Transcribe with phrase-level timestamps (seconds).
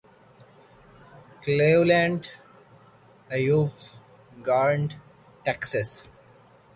[1.43, 2.21] Cleveland
[3.31, 3.59] Ohio
[4.47, 4.89] گارینڈ
[5.45, 5.91] Texas